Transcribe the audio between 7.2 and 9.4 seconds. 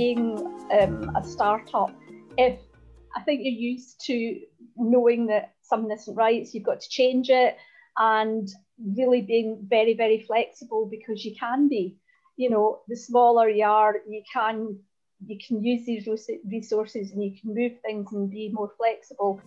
it, and really